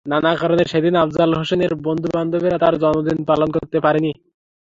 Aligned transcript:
নানা 0.05 0.31
কারণে 0.35 0.63
সেদিন 0.71 0.95
আফজাল 0.95 1.31
হোসেনের 1.39 1.71
বন্ধুবান্ধবেরা 1.85 2.57
তাঁর 2.59 2.75
জন্মদিন 2.83 3.19
পালন 3.29 3.49
করতে 3.55 3.77
পারেননি। 3.85 4.11